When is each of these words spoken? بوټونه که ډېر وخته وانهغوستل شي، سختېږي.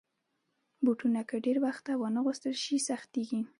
بوټونه 0.83 1.21
که 1.29 1.35
ډېر 1.45 1.57
وخته 1.65 1.91
وانهغوستل 1.95 2.53
شي، 2.63 2.77
سختېږي. 2.87 3.41